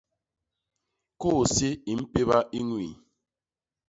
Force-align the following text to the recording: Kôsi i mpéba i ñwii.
Kôsi 1.21 1.69
i 1.91 1.93
mpéba 2.01 2.37
i 2.57 2.59
ñwii. 2.69 2.91